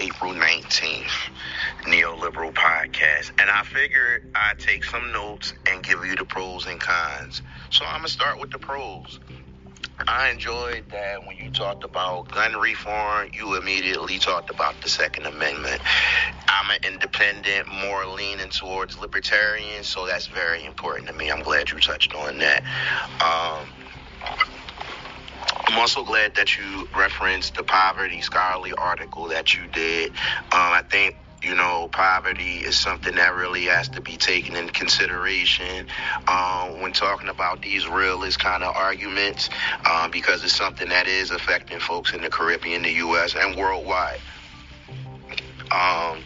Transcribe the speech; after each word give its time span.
April 0.00 0.32
19th 0.34 1.10
neoliberal 1.86 2.52
podcast, 2.52 3.30
and 3.40 3.50
I 3.50 3.62
figured 3.62 4.24
I'd 4.34 4.58
take 4.58 4.84
some 4.84 5.12
notes 5.12 5.54
and 5.70 5.82
give 5.82 6.04
you 6.04 6.16
the 6.16 6.24
pros 6.24 6.66
and 6.66 6.80
cons. 6.80 7.42
So 7.70 7.84
I'm 7.86 7.98
gonna 7.98 8.08
start 8.08 8.40
with 8.40 8.50
the 8.50 8.58
pros. 8.58 9.20
I 10.08 10.30
enjoyed 10.30 10.84
that 10.90 11.26
when 11.26 11.36
you 11.38 11.50
talked 11.50 11.84
about 11.84 12.30
gun 12.30 12.54
reform, 12.56 13.30
you 13.32 13.56
immediately 13.56 14.18
talked 14.18 14.50
about 14.50 14.80
the 14.82 14.88
Second 14.88 15.26
Amendment. 15.26 15.80
I'm 16.48 16.70
an 16.70 16.78
independent, 16.92 17.66
more 17.68 18.06
leaning 18.06 18.50
towards 18.50 18.98
libertarian, 18.98 19.82
so 19.84 20.06
that's 20.06 20.26
very 20.26 20.64
important 20.64 21.08
to 21.08 21.14
me. 21.14 21.30
I'm 21.30 21.42
glad 21.42 21.70
you 21.70 21.78
touched 21.80 22.14
on 22.14 22.38
that. 22.38 22.62
Um, 23.22 23.68
I'm 25.66 25.78
also 25.78 26.04
glad 26.04 26.34
that 26.36 26.56
you 26.56 26.88
referenced 26.96 27.56
the 27.56 27.64
poverty 27.64 28.20
scholarly 28.20 28.72
article 28.72 29.28
that 29.28 29.54
you 29.54 29.66
did. 29.66 30.10
Um, 30.10 30.16
I 30.52 30.82
think 30.88 31.16
you 31.42 31.54
know, 31.54 31.88
poverty 31.92 32.58
is 32.58 32.76
something 32.76 33.14
that 33.14 33.34
really 33.34 33.66
has 33.66 33.88
to 33.90 34.00
be 34.00 34.16
taken 34.16 34.56
in 34.56 34.68
consideration 34.70 35.86
um, 36.26 36.80
when 36.80 36.92
talking 36.92 37.28
about 37.28 37.62
these 37.62 37.86
realist 37.86 38.38
kind 38.40 38.64
of 38.64 38.74
arguments 38.74 39.50
um, 39.88 40.10
because 40.10 40.42
it's 40.42 40.56
something 40.56 40.88
that 40.88 41.06
is 41.06 41.30
affecting 41.30 41.78
folks 41.78 42.12
in 42.12 42.22
the 42.22 42.30
Caribbean, 42.30 42.82
the 42.82 42.92
U.S., 42.94 43.36
and 43.36 43.56
worldwide. 43.56 44.20
Um, 45.70 46.24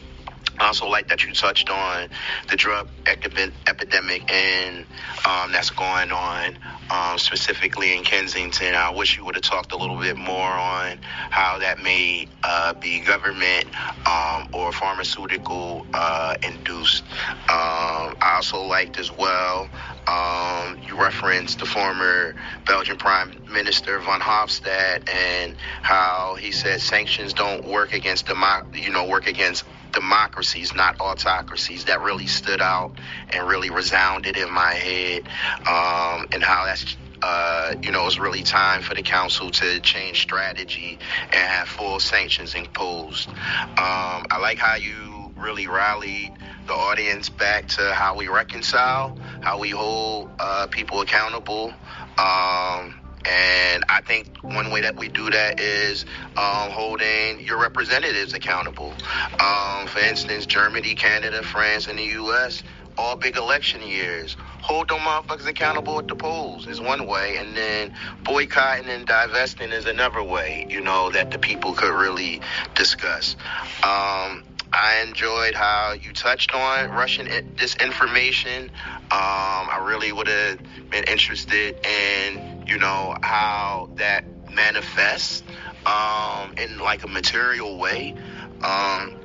also 0.60 0.86
like 0.88 1.08
that 1.08 1.24
you 1.24 1.32
touched 1.32 1.70
on 1.70 2.08
the 2.48 2.56
drug 2.56 2.88
epidemic 3.06 4.30
and 4.32 4.86
um, 5.26 5.52
that's 5.52 5.70
going 5.70 6.10
on 6.10 6.56
um, 6.90 7.18
specifically 7.18 7.96
in 7.96 8.04
Kensington. 8.04 8.74
I 8.74 8.90
wish 8.90 9.16
you 9.16 9.24
would 9.24 9.34
have 9.34 9.44
talked 9.44 9.72
a 9.72 9.76
little 9.76 9.98
bit 9.98 10.16
more 10.16 10.50
on 10.50 10.98
how 11.30 11.58
that 11.58 11.80
may 11.82 12.28
uh, 12.42 12.74
be 12.74 13.00
government 13.00 13.66
um, 14.06 14.48
or 14.52 14.72
pharmaceutical 14.72 15.86
uh, 15.94 16.34
induced. 16.42 17.04
Um, 17.48 18.16
I 18.20 18.34
also 18.36 18.62
liked 18.62 18.98
as 18.98 19.10
well. 19.10 19.68
Um, 20.06 20.78
you 20.86 21.00
referenced 21.00 21.60
the 21.60 21.66
former 21.66 22.34
Belgian 22.66 22.96
Prime 22.96 23.34
Minister 23.50 23.98
Van 24.00 24.20
Hofstad 24.20 25.08
and 25.08 25.56
how 25.82 26.36
he 26.40 26.52
said 26.52 26.80
sanctions 26.80 27.32
don't 27.32 27.64
work 27.66 27.92
against 27.92 28.26
demo- 28.26 28.66
you 28.74 28.90
know 28.90 29.06
work 29.06 29.26
against 29.26 29.64
democracies, 29.92 30.74
not 30.74 31.00
autocracies. 31.00 31.84
That 31.86 32.00
really 32.00 32.26
stood 32.26 32.60
out 32.60 32.98
and 33.30 33.46
really 33.48 33.70
resounded 33.70 34.36
in 34.36 34.50
my 34.50 34.72
head, 34.72 35.22
um, 35.66 36.26
and 36.32 36.42
how 36.42 36.64
that's 36.64 36.96
uh, 37.22 37.74
you 37.82 37.92
know, 37.92 38.06
it's 38.06 38.18
really 38.18 38.42
time 38.42 38.80
for 38.80 38.94
the 38.94 39.02
council 39.02 39.50
to 39.50 39.80
change 39.80 40.22
strategy 40.22 40.98
and 41.24 41.34
have 41.34 41.68
full 41.68 42.00
sanctions 42.00 42.54
imposed. 42.54 43.28
Um, 43.28 43.36
I 43.76 44.38
like 44.40 44.58
how 44.58 44.76
you 44.76 45.32
really 45.36 45.66
rallied 45.66 46.32
the 46.66 46.72
audience 46.72 47.28
back 47.28 47.66
to 47.68 47.92
how 47.92 48.16
we 48.16 48.28
reconcile, 48.28 49.18
how 49.42 49.58
we 49.58 49.70
hold 49.70 50.30
uh, 50.38 50.66
people 50.68 51.00
accountable. 51.00 51.74
Um, 52.16 52.99
and 53.26 53.84
I 53.88 54.00
think 54.00 54.36
one 54.42 54.70
way 54.70 54.80
that 54.82 54.96
we 54.96 55.08
do 55.08 55.30
that 55.30 55.60
is 55.60 56.04
um, 56.36 56.70
holding 56.70 57.40
your 57.40 57.60
representatives 57.60 58.32
accountable. 58.34 58.94
Um, 59.38 59.86
for 59.86 60.00
instance, 60.00 60.46
Germany, 60.46 60.94
Canada, 60.94 61.42
France, 61.42 61.86
and 61.86 61.98
the 61.98 62.04
U.S., 62.04 62.62
all 62.96 63.16
big 63.16 63.36
election 63.36 63.82
years. 63.82 64.36
Hold 64.62 64.88
them 64.88 64.98
motherfuckers 64.98 65.46
accountable 65.46 65.98
at 65.98 66.08
the 66.08 66.14
polls 66.14 66.66
is 66.66 66.80
one 66.80 67.06
way, 67.06 67.36
and 67.38 67.56
then 67.56 67.92
boycotting 68.24 68.88
and 68.88 69.06
divesting 69.06 69.70
is 69.70 69.86
another 69.86 70.22
way, 70.22 70.66
you 70.68 70.80
know, 70.80 71.10
that 71.10 71.30
the 71.30 71.38
people 71.38 71.72
could 71.72 71.94
really 71.94 72.40
discuss. 72.74 73.36
Um, 73.82 74.44
I 74.72 75.04
enjoyed 75.06 75.54
how 75.54 75.94
you 76.00 76.12
touched 76.12 76.54
on 76.54 76.90
Russian 76.90 77.26
disinformation. 77.56 78.64
Um, 78.64 78.70
I 79.10 79.82
really 79.82 80.12
would 80.12 80.28
have 80.28 80.58
been 80.90 81.04
interested 81.04 81.74
in 81.84 82.49
you 82.70 82.78
know, 82.78 83.16
how 83.22 83.90
that 83.96 84.24
manifests 84.54 85.42
um, 85.86 86.54
in 86.56 86.78
like 86.78 87.02
a 87.02 87.08
material 87.08 87.76
way. 87.78 88.14
Um, 88.62 89.16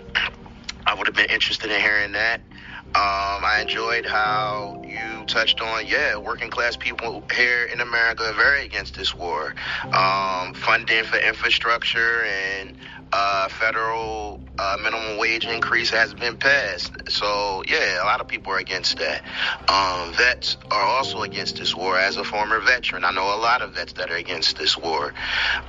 I 0.87 0.95
would 0.97 1.05
have 1.05 1.15
been 1.15 1.29
interested 1.29 1.69
in 1.69 1.79
hearing 1.79 2.13
that. 2.13 2.41
Um, 2.95 3.43
I 3.43 3.59
enjoyed 3.61 4.05
how 4.05 4.81
you 4.83 5.25
touched 5.25 5.61
on, 5.61 5.85
yeah, 5.85 6.15
working 6.15 6.49
class 6.49 6.75
people 6.75 7.23
here 7.35 7.65
in 7.65 7.81
America 7.81 8.23
are 8.23 8.33
very 8.33 8.65
against 8.65 8.95
this 8.95 9.13
war. 9.13 9.53
Um, 9.91 10.53
funding 10.53 11.03
for 11.03 11.17
infrastructure 11.17 12.23
and 12.23 12.77
uh, 13.11 13.47
federal 13.49 14.41
uh, 14.57 14.77
minimum 14.81 15.17
wage 15.17 15.45
increase 15.45 15.89
has 15.89 16.13
been 16.13 16.37
passed. 16.37 16.91
So, 17.09 17.63
yeah, 17.67 18.03
a 18.03 18.05
lot 18.05 18.21
of 18.21 18.27
people 18.27 18.53
are 18.53 18.57
against 18.57 18.97
that. 18.97 19.23
Um, 19.69 20.13
vets 20.13 20.57
are 20.71 20.81
also 20.81 21.21
against 21.21 21.57
this 21.57 21.75
war. 21.75 21.97
As 21.97 22.17
a 22.17 22.23
former 22.23 22.59
veteran, 22.59 23.03
I 23.03 23.11
know 23.11 23.23
a 23.23 23.39
lot 23.39 23.61
of 23.61 23.73
vets 23.73 23.93
that 23.93 24.09
are 24.11 24.15
against 24.15 24.57
this 24.57 24.77
war. 24.77 25.13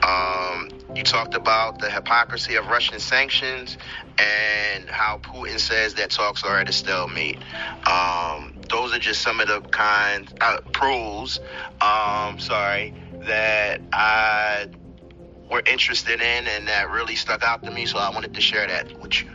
Um, 0.03 0.69
you 0.95 1.03
talked 1.03 1.35
about 1.35 1.79
the 1.79 1.91
hypocrisy 1.91 2.57
of 2.57 2.67
Russian 2.67 3.01
sanctions 3.01 3.77
and 4.19 4.89
how 4.89 5.19
Putin 5.19 5.61
says 5.61 5.95
that 5.95 6.11
talks 6.11 6.43
are 6.45 6.59
at 6.59 6.69
a 6.69 6.73
stalemate. 6.73 7.39
Um, 7.87 8.55
those 8.69 8.95
are 8.95 8.99
just 8.99 9.23
some 9.23 9.41
of 9.41 9.49
the 9.49 9.61
kinds 9.61 10.33
uh, 10.41 10.61
pros. 10.73 11.39
Um, 11.81 12.39
sorry 12.39 12.95
that 13.27 13.81
I 13.93 14.69
were 15.51 15.63
interested 15.67 16.21
in 16.21 16.47
and 16.47 16.69
that 16.69 16.91
really 16.91 17.17
stuck 17.17 17.43
out 17.43 17.63
to 17.65 17.71
me. 17.71 17.87
So 17.87 17.99
I 17.99 18.11
wanted 18.11 18.35
to 18.35 18.41
share 18.41 18.67
that 18.67 19.01
with 19.01 19.23
you. 19.23 19.31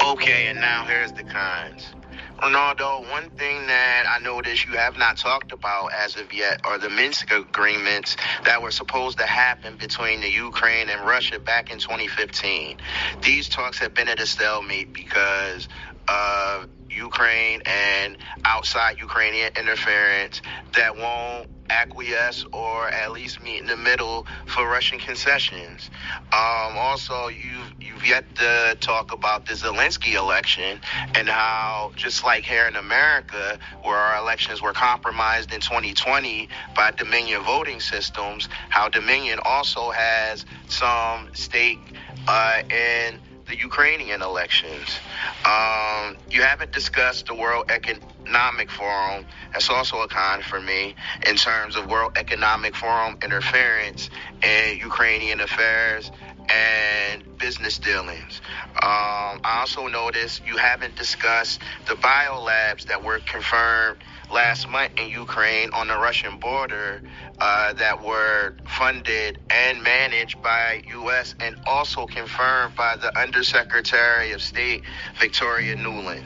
Okay, 0.00 0.48
and 0.48 0.60
now 0.60 0.84
here's 0.84 1.12
the 1.12 1.24
cons. 1.24 1.94
Renaldo, 2.42 3.04
one 3.10 3.30
thing 3.30 3.66
that 3.68 4.04
I 4.08 4.18
noticed 4.22 4.66
you 4.66 4.74
have 4.74 4.98
not 4.98 5.16
talked 5.16 5.52
about 5.52 5.92
as 5.94 6.16
of 6.16 6.32
yet 6.32 6.60
are 6.64 6.78
the 6.78 6.90
Minsk 6.90 7.30
agreements 7.32 8.16
that 8.44 8.60
were 8.60 8.70
supposed 8.70 9.18
to 9.18 9.24
happen 9.24 9.76
between 9.76 10.20
the 10.20 10.28
Ukraine 10.28 10.90
and 10.90 11.00
Russia 11.06 11.38
back 11.38 11.72
in 11.72 11.78
2015. 11.78 12.78
These 13.22 13.48
talks 13.48 13.78
have 13.78 13.94
been 13.94 14.08
at 14.08 14.20
a 14.20 14.26
stalemate 14.26 14.92
because 14.92 15.68
of 16.06 16.68
Ukraine 16.94 17.62
and 17.66 18.16
outside 18.44 18.98
Ukrainian 19.00 19.52
interference 19.56 20.42
that 20.74 20.96
won't 20.96 21.48
acquiesce 21.70 22.44
or 22.52 22.88
at 22.88 23.12
least 23.12 23.42
meet 23.42 23.60
in 23.60 23.66
the 23.66 23.76
middle 23.76 24.26
for 24.46 24.66
Russian 24.66 24.98
concessions. 24.98 25.90
Um, 26.32 26.76
also, 26.76 27.28
you've 27.28 27.72
you've 27.80 28.06
yet 28.06 28.24
to 28.36 28.76
talk 28.80 29.12
about 29.12 29.46
the 29.46 29.54
Zelensky 29.54 30.14
election 30.14 30.80
and 31.14 31.28
how, 31.28 31.92
just 31.96 32.24
like 32.24 32.44
here 32.44 32.66
in 32.66 32.76
America, 32.76 33.58
where 33.82 33.96
our 33.96 34.18
elections 34.18 34.60
were 34.60 34.72
compromised 34.72 35.52
in 35.52 35.60
2020 35.60 36.48
by 36.74 36.90
Dominion 36.90 37.42
voting 37.42 37.80
systems, 37.80 38.48
how 38.68 38.88
Dominion 38.88 39.38
also 39.44 39.90
has 39.90 40.44
some 40.68 41.30
stake 41.34 41.80
uh, 42.28 42.62
in 42.70 43.20
the 43.46 43.56
Ukrainian 43.56 44.22
elections. 44.22 44.98
Um, 45.44 46.16
you 46.30 46.42
haven't 46.42 46.72
discussed 46.72 47.26
the 47.26 47.34
World 47.34 47.70
Economic 47.70 48.70
Forum. 48.70 49.26
That's 49.52 49.70
also 49.70 50.00
a 50.02 50.08
con 50.08 50.42
for 50.42 50.60
me 50.60 50.94
in 51.26 51.36
terms 51.36 51.76
of 51.76 51.86
World 51.86 52.12
Economic 52.16 52.74
Forum 52.76 53.18
interference 53.22 54.10
in 54.42 54.78
Ukrainian 54.78 55.40
affairs 55.40 56.10
and 56.50 57.38
business 57.38 57.78
dealings. 57.78 58.40
Um, 58.82 59.40
I 59.44 59.58
also 59.60 59.86
noticed 59.86 60.46
you 60.46 60.56
haven't 60.56 60.96
discussed 60.96 61.60
the 61.86 61.94
biolabs 61.94 62.86
that 62.86 63.02
were 63.04 63.20
confirmed 63.20 63.98
last 64.32 64.68
month 64.68 64.92
in 64.98 65.08
Ukraine 65.08 65.70
on 65.72 65.88
the 65.88 65.96
Russian 65.96 66.38
border 66.38 67.02
uh, 67.38 67.72
that 67.74 68.02
were 68.02 68.54
funded 68.66 69.38
and 69.50 69.82
managed 69.82 70.42
by 70.42 70.82
U.S. 70.90 71.34
and 71.40 71.56
also 71.66 72.06
confirmed 72.06 72.74
by 72.76 72.96
the 72.96 73.16
Undersecretary 73.18 74.32
of 74.32 74.42
State 74.42 74.82
Victoria 75.18 75.76
Nuland. 75.76 76.24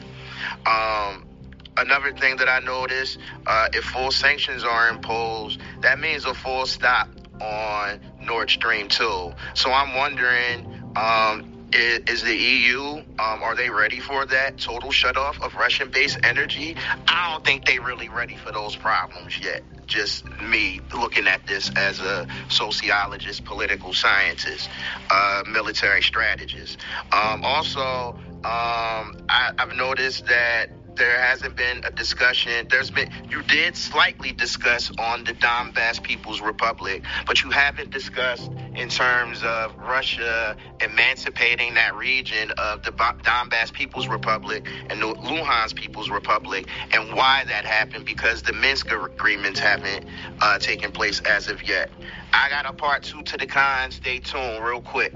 Um, 0.67 1.25
another 1.77 2.13
thing 2.13 2.37
that 2.37 2.49
I 2.49 2.61
noticed, 2.61 3.19
uh, 3.47 3.69
if 3.73 3.85
full 3.85 4.11
sanctions 4.11 4.65
are 4.65 4.89
imposed, 4.89 5.61
that 5.81 5.99
means 5.99 6.25
a 6.25 6.35
full 6.35 6.67
stop 6.67 7.09
on 7.41 8.01
Nord 8.23 8.51
Stream 8.51 8.89
2. 8.89 9.33
So 9.55 9.73
I'm 9.73 9.95
wondering, 9.97 10.93
um, 10.97 11.48
is, 11.73 12.01
is, 12.07 12.23
the 12.23 12.35
EU, 12.35 12.81
um, 12.83 13.05
are 13.19 13.55
they 13.55 13.71
ready 13.71 14.01
for 14.01 14.27
that 14.27 14.59
total 14.59 14.91
shutoff 14.91 15.41
of 15.41 15.55
Russian 15.55 15.91
based 15.91 16.19
energy? 16.25 16.77
I 17.07 17.33
don't 17.33 17.45
think 17.45 17.67
they're 17.67 17.83
really 17.83 18.09
ready 18.09 18.37
for 18.37 18.53
those 18.53 18.77
problems 18.77 19.39
yet. 19.39 19.63
Just 19.87 20.27
me 20.43 20.81
looking 20.95 21.27
at 21.27 21.47
this 21.47 21.71
as 21.77 22.01
a 22.01 22.27
sociologist, 22.49 23.45
political 23.45 23.93
scientist, 23.95 24.69
uh, 25.11 25.43
military 25.51 26.03
strategist. 26.03 26.79
Um, 27.13 27.45
also, 27.45 28.19
um, 28.45 29.17
I, 29.29 29.53
I've 29.59 29.75
noticed 29.75 30.27
that 30.27 30.71
there 30.99 31.21
hasn't 31.21 31.57
been 31.57 31.83
a 31.85 31.91
discussion. 31.91 32.67
There's 32.69 32.91
been 32.91 33.11
you 33.31 33.43
did 33.43 33.77
slightly 33.77 34.33
discuss 34.33 34.91
on 34.99 35.25
the 35.25 35.33
Donbass 35.33 36.03
People's 36.03 36.41
Republic, 36.41 37.05
but 37.27 37.43
you 37.43 37.51
haven't 37.51 37.91
discussed 37.91 38.51
in 38.75 38.89
terms 38.89 39.43
of 39.43 39.75
Russia 39.77 40.57
emancipating 40.81 41.75
that 41.75 41.95
region 41.95 42.51
of 42.59 42.83
the 42.83 42.91
Donbass 42.91 43.73
People's 43.73 44.09
Republic 44.09 44.67
and 44.91 45.01
the 45.01 45.07
Luhansk 45.07 45.77
People's 45.77 46.11
Republic 46.11 46.67
and 46.93 47.15
why 47.15 47.45
that 47.47 47.65
happened 47.65 48.05
because 48.05 48.43
the 48.43 48.53
Minsk 48.53 48.91
agreements 48.91 49.61
haven't 49.61 50.07
uh, 50.41 50.59
taken 50.59 50.93
place 50.93 51.21
as 51.21 51.49
of 51.49 51.63
yet. 51.63 51.91
I 52.33 52.49
got 52.51 52.67
a 52.67 52.73
part 52.73 53.05
two 53.05 53.23
to 53.23 53.37
the 53.37 53.47
con. 53.47 53.91
Stay 53.91 54.19
tuned 54.19 54.65
real 54.65 54.83
quick. 54.83 55.15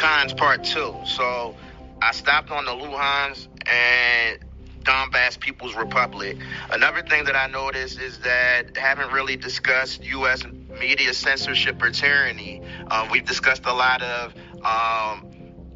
Cons 0.00 0.32
Part 0.32 0.64
2. 0.64 0.94
So 1.04 1.54
I 2.00 2.12
stopped 2.12 2.50
on 2.50 2.64
the 2.64 2.70
Luhansk 2.70 3.48
and 3.68 4.38
Donbass 4.82 5.38
People's 5.38 5.74
Republic. 5.74 6.38
Another 6.72 7.02
thing 7.02 7.24
that 7.24 7.36
I 7.36 7.48
noticed 7.48 8.00
is 8.00 8.18
that 8.20 8.78
haven't 8.78 9.12
really 9.12 9.36
discussed 9.36 10.02
U.S. 10.04 10.42
media 10.80 11.12
censorship 11.12 11.82
or 11.82 11.90
tyranny. 11.90 12.62
Um, 12.90 13.10
we've 13.10 13.26
discussed 13.26 13.66
a 13.66 13.74
lot 13.74 14.00
of, 14.00 14.32
um, 14.64 15.30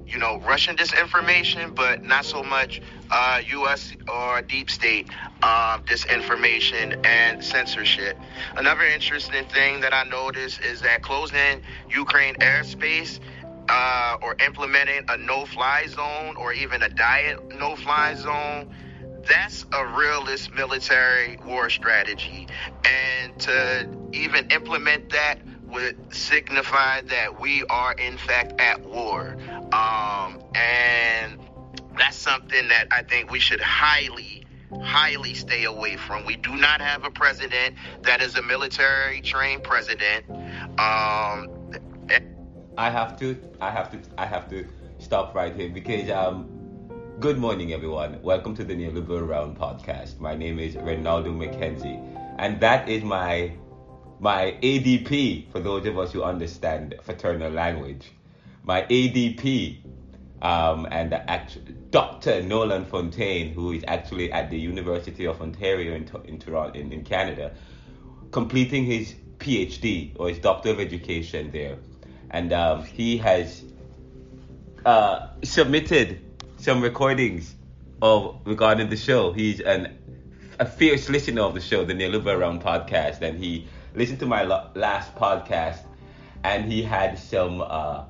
you 0.07 0.17
know, 0.19 0.41
Russian 0.41 0.75
disinformation, 0.75 1.75
but 1.75 2.03
not 2.03 2.25
so 2.25 2.43
much 2.43 2.81
uh, 3.11 3.43
U.S. 3.47 3.93
or 4.09 4.41
deep 4.41 4.71
state 4.71 5.11
uh, 5.43 5.81
disinformation 5.81 7.07
and 7.07 7.45
censorship. 7.45 8.19
Another 8.57 8.85
interesting 8.85 9.45
thing 9.45 9.81
that 9.81 9.93
I 9.93 10.05
noticed 10.05 10.63
is 10.63 10.81
that 10.81 11.03
closing 11.03 11.61
Ukraine 11.91 12.37
airspace 12.37 13.21
uh, 13.69 14.17
or 14.23 14.37
implementing 14.45 15.05
a 15.09 15.17
no-fly 15.17 15.87
zone 15.89 16.37
or 16.37 16.53
even 16.53 16.83
a 16.83 16.89
diet 16.89 17.39
no-fly 17.59 18.15
zone 18.15 18.69
that's 19.29 19.65
a 19.73 19.87
realist 19.87 20.55
military 20.55 21.39
war 21.47 21.71
strategy. 21.71 22.47
And 22.85 23.39
to 23.41 23.89
even 24.13 24.49
implement 24.51 25.11
that 25.11 25.39
would 25.65 26.15
signify 26.15 27.01
that 27.03 27.41
we 27.41 27.65
are 27.65 27.95
in 27.95 28.17
fact 28.19 28.61
at 28.61 28.81
war. 28.83 29.37
Um, 29.73 30.43
and 30.55 31.41
that's 31.97 32.17
something 32.17 32.67
that 32.69 32.89
i 32.91 33.03
think 33.03 33.31
we 33.31 33.39
should 33.39 33.61
highly 33.61 34.45
highly 34.83 35.35
stay 35.35 35.65
away 35.65 35.97
from. 35.97 36.27
We 36.27 36.37
do 36.37 36.57
not 36.57 36.81
have 36.81 37.05
a 37.05 37.11
president 37.11 37.77
that 38.03 38.21
is 38.21 38.37
a 38.37 38.43
military 38.43 39.21
trained 39.21 39.63
president. 39.63 40.29
Um, 40.79 41.49
I 42.77 42.91
have 42.91 43.17
to, 43.21 43.37
I 43.61 43.71
have 43.71 43.93
to, 43.93 44.01
I 44.19 44.27
have 44.27 44.51
to 44.51 44.67
stop 44.99 45.33
right 45.33 45.55
here 45.55 45.69
because 45.69 46.11
um, 46.11 46.49
good 47.21 47.39
morning 47.39 47.73
everyone. 47.73 48.21
Welcome 48.21 48.57
to 48.57 48.65
the 48.65 48.75
Neoliberal 48.75 49.29
Round 49.29 49.57
podcast. 49.57 50.19
My 50.19 50.35
name 50.35 50.59
is 50.59 50.75
Renaldo 50.75 51.31
McKenzie, 51.31 52.03
and 52.41 52.59
that 52.59 52.89
is 52.89 53.05
my 53.05 53.53
my 54.19 54.59
ADP 54.61 55.53
for 55.53 55.61
those 55.61 55.87
of 55.87 55.97
us 55.99 56.11
who 56.13 56.25
understand 56.25 56.97
fraternal 57.03 57.53
language. 57.53 58.11
My 58.65 58.83
ADP 58.83 59.79
um, 60.43 60.89
and 60.91 61.15
Dr. 61.91 62.43
Nolan 62.43 62.87
Fontaine, 62.87 63.53
who 63.53 63.71
is 63.71 63.85
actually 63.87 64.33
at 64.33 64.51
the 64.51 64.59
University 64.59 65.27
of 65.27 65.41
Ontario 65.41 65.95
in, 65.95 66.11
in 66.25 66.41
Toronto, 66.41 66.77
in, 66.77 66.93
in 66.93 67.05
Canada, 67.05 67.55
completing 68.33 68.85
his 68.85 69.15
PhD 69.39 70.17
or 70.19 70.29
his 70.29 70.41
Doctor 70.41 70.71
of 70.71 70.81
Education 70.81 71.53
there 71.53 71.79
and 72.35 72.53
um, 72.53 72.83
he 72.83 73.17
has 73.17 73.63
uh, 74.85 75.29
submitted 75.45 76.21
some 76.57 76.83
recordings 76.83 77.55
of 78.03 78.41
regarding 78.45 78.91
the 78.91 78.97
show. 78.97 79.33
He's 79.33 79.61
an 79.61 79.97
a 80.59 80.67
fierce 80.67 81.09
listener 81.09 81.43
of 81.43 81.55
the 81.55 81.61
show, 81.61 81.85
the 81.85 81.95
Neoliberal 81.95 82.41
Round 82.41 82.61
podcast, 82.61 83.23
and 83.23 83.39
he 83.39 83.69
listened 83.95 84.19
to 84.19 84.27
my 84.27 84.43
last 84.43 85.15
podcast, 85.15 85.85
and 86.43 86.71
he 86.71 86.83
had 86.83 87.17
some 87.21 87.63
uh, 87.65 88.03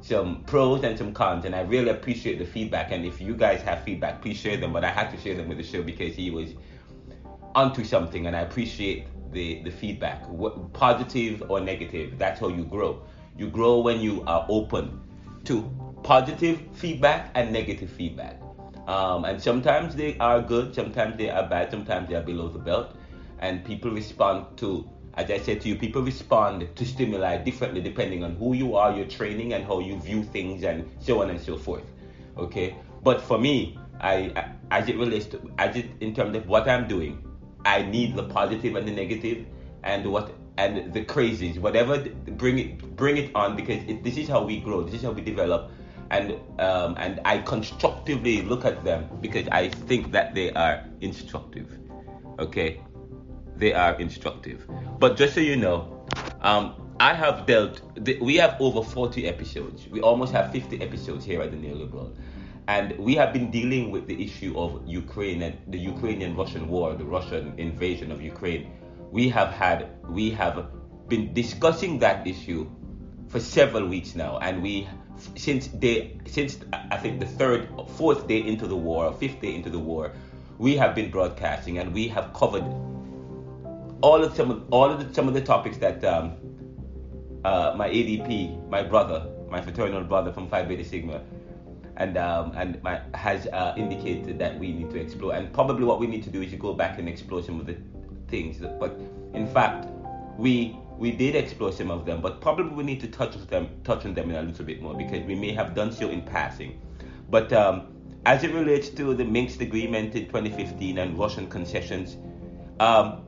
some 0.00 0.42
pros 0.42 0.82
and 0.82 0.98
some 0.98 1.14
cons, 1.14 1.44
and 1.44 1.54
I 1.54 1.60
really 1.60 1.90
appreciate 1.90 2.40
the 2.40 2.46
feedback. 2.46 2.90
And 2.90 3.06
if 3.06 3.20
you 3.20 3.34
guys 3.34 3.62
have 3.62 3.84
feedback, 3.84 4.22
please 4.22 4.38
share 4.38 4.56
them. 4.56 4.72
But 4.72 4.84
I 4.84 4.90
had 4.90 5.12
to 5.12 5.16
share 5.18 5.36
them 5.36 5.48
with 5.48 5.58
the 5.58 5.64
show 5.64 5.84
because 5.84 6.16
he 6.16 6.32
was 6.32 6.50
onto 7.54 7.84
something, 7.84 8.26
and 8.26 8.34
I 8.34 8.40
appreciate 8.40 9.06
the 9.30 9.62
the 9.62 9.70
feedback, 9.70 10.24
positive 10.72 11.44
or 11.48 11.60
negative. 11.60 12.18
That's 12.18 12.40
how 12.40 12.48
you 12.48 12.64
grow. 12.64 13.02
You 13.38 13.48
grow 13.48 13.80
when 13.80 14.00
you 14.00 14.22
are 14.26 14.46
open 14.48 15.00
to 15.44 15.70
positive 16.02 16.60
feedback 16.72 17.30
and 17.34 17.52
negative 17.52 17.90
feedback. 17.90 18.40
Um, 18.86 19.24
and 19.24 19.42
sometimes 19.42 19.96
they 19.96 20.16
are 20.18 20.40
good, 20.40 20.74
sometimes 20.74 21.16
they 21.16 21.28
are 21.28 21.46
bad, 21.48 21.70
sometimes 21.70 22.08
they 22.08 22.14
are 22.14 22.22
below 22.22 22.48
the 22.48 22.58
belt. 22.58 22.96
And 23.40 23.64
people 23.64 23.90
respond 23.90 24.56
to, 24.58 24.88
as 25.14 25.30
I 25.30 25.38
said 25.38 25.60
to 25.62 25.68
you, 25.68 25.76
people 25.76 26.02
respond 26.02 26.68
to 26.74 26.84
stimuli 26.86 27.38
differently 27.38 27.80
depending 27.80 28.22
on 28.22 28.36
who 28.36 28.54
you 28.54 28.76
are, 28.76 28.96
your 28.96 29.06
training, 29.06 29.52
and 29.54 29.64
how 29.64 29.80
you 29.80 29.98
view 30.00 30.22
things, 30.22 30.62
and 30.62 30.88
so 31.00 31.22
on 31.22 31.30
and 31.30 31.40
so 31.40 31.56
forth. 31.56 31.84
Okay? 32.38 32.76
But 33.02 33.20
for 33.20 33.38
me, 33.38 33.76
I, 34.00 34.32
I 34.36 34.52
as 34.70 34.88
it 34.88 34.96
relates 34.96 35.26
to, 35.26 35.40
as 35.58 35.76
it 35.76 35.86
in 36.00 36.14
terms 36.14 36.36
of 36.36 36.48
what 36.48 36.68
I'm 36.68 36.86
doing, 36.86 37.22
I 37.64 37.82
need 37.82 38.14
the 38.14 38.24
positive 38.24 38.76
and 38.76 38.86
the 38.86 38.92
negative, 38.92 39.46
and 39.82 40.10
what 40.10 40.30
and 40.58 40.92
the 40.92 41.04
crazies, 41.04 41.58
whatever, 41.58 41.98
bring 41.98 42.58
it, 42.58 42.96
bring 42.96 43.16
it 43.16 43.34
on 43.34 43.56
because 43.56 43.82
it, 43.88 44.02
this 44.02 44.16
is 44.16 44.28
how 44.28 44.42
we 44.42 44.60
grow. 44.60 44.82
This 44.82 44.94
is 44.94 45.02
how 45.02 45.12
we 45.12 45.20
develop, 45.20 45.70
and 46.10 46.32
um, 46.58 46.94
and 46.98 47.20
I 47.24 47.38
constructively 47.38 48.42
look 48.42 48.64
at 48.64 48.82
them 48.84 49.08
because 49.20 49.46
I 49.48 49.68
think 49.68 50.12
that 50.12 50.34
they 50.34 50.52
are 50.52 50.84
instructive. 51.00 51.78
Okay, 52.38 52.80
they 53.56 53.72
are 53.72 53.94
instructive. 54.00 54.66
But 54.98 55.16
just 55.16 55.34
so 55.34 55.40
you 55.40 55.56
know, 55.56 56.06
um, 56.40 56.74
I 57.00 57.12
have 57.12 57.46
dealt. 57.46 57.82
We 58.20 58.36
have 58.36 58.56
over 58.60 58.82
40 58.82 59.28
episodes. 59.28 59.86
We 59.88 60.00
almost 60.00 60.32
have 60.32 60.52
50 60.52 60.80
episodes 60.80 61.24
here 61.24 61.42
at 61.42 61.50
the 61.50 61.56
Neoliberal. 61.56 62.16
And 62.68 62.98
we 62.98 63.14
have 63.14 63.32
been 63.32 63.52
dealing 63.52 63.92
with 63.92 64.08
the 64.08 64.20
issue 64.20 64.58
of 64.58 64.82
Ukraine 64.84 65.42
and 65.42 65.56
the 65.68 65.78
Ukrainian-Russian 65.78 66.66
war, 66.66 66.94
the 66.94 67.04
Russian 67.04 67.54
invasion 67.58 68.10
of 68.10 68.20
Ukraine 68.20 68.72
we 69.16 69.30
have 69.30 69.50
had 69.50 69.88
we 70.10 70.30
have 70.30 70.56
been 71.08 71.32
discussing 71.32 71.98
that 72.00 72.26
issue 72.26 72.68
for 73.28 73.40
several 73.40 73.86
weeks 73.88 74.14
now, 74.14 74.38
and 74.38 74.62
we 74.62 74.86
since 75.36 75.68
day 75.68 76.18
since 76.26 76.58
I 76.70 76.98
think 76.98 77.20
the 77.20 77.26
third 77.26 77.70
fourth 77.96 78.28
day 78.28 78.40
into 78.46 78.66
the 78.66 78.76
war, 78.76 79.06
or 79.06 79.14
fifth 79.14 79.40
day 79.40 79.54
into 79.54 79.70
the 79.70 79.78
war, 79.78 80.12
we 80.58 80.76
have 80.76 80.94
been 80.94 81.10
broadcasting 81.10 81.78
and 81.78 81.94
we 81.94 82.08
have 82.08 82.34
covered 82.34 82.64
all 84.02 84.22
of 84.22 84.36
some 84.36 84.50
of 84.50 84.68
all 84.70 84.90
of 84.90 85.00
the, 85.00 85.14
some 85.14 85.28
of 85.28 85.32
the 85.32 85.40
topics 85.40 85.78
that 85.78 86.04
um, 86.04 86.34
uh, 87.42 87.72
my 87.74 87.88
ADP, 87.88 88.68
my 88.68 88.82
brother, 88.82 89.26
my 89.48 89.62
fraternal 89.62 90.04
brother 90.04 90.30
from 90.30 90.46
Phi 90.46 90.62
Beta 90.64 90.84
Sigma, 90.84 91.22
and 91.96 92.18
um, 92.18 92.52
and 92.54 92.82
my, 92.82 93.00
has 93.14 93.46
uh, 93.46 93.72
indicated 93.78 94.38
that 94.38 94.58
we 94.58 94.72
need 94.74 94.90
to 94.90 95.00
explore. 95.00 95.34
And 95.34 95.50
probably 95.54 95.86
what 95.86 96.00
we 96.00 96.06
need 96.06 96.22
to 96.24 96.30
do 96.30 96.42
is 96.42 96.50
to 96.50 96.58
go 96.58 96.74
back 96.74 96.98
and 96.98 97.08
explore 97.08 97.42
some 97.42 97.58
of 97.58 97.64
the 97.64 97.78
things. 98.28 98.58
But 98.58 98.98
in 99.34 99.46
fact, 99.46 99.88
we 100.38 100.78
we 100.98 101.10
did 101.10 101.34
explore 101.34 101.72
some 101.72 101.90
of 101.90 102.06
them, 102.06 102.20
but 102.22 102.40
probably 102.40 102.74
we 102.74 102.82
need 102.82 103.00
to 103.00 103.08
touch 103.08 103.34
them 103.48 103.68
touch 103.84 104.04
on 104.04 104.14
them 104.14 104.30
in 104.30 104.36
a 104.36 104.42
little 104.42 104.64
bit 104.64 104.80
more 104.80 104.94
because 104.94 105.24
we 105.26 105.34
may 105.34 105.52
have 105.52 105.74
done 105.74 105.92
so 105.92 106.08
in 106.08 106.22
passing. 106.22 106.80
But 107.30 107.52
um, 107.52 107.88
as 108.24 108.44
it 108.44 108.52
relates 108.52 108.88
to 108.90 109.14
the 109.14 109.24
Minsk 109.24 109.60
agreement 109.60 110.14
in 110.14 110.26
2015 110.26 110.98
and 110.98 111.18
Russian 111.18 111.48
concessions, 111.48 112.16
um, 112.80 113.24